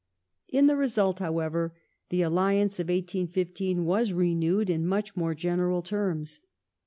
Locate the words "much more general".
4.87-5.83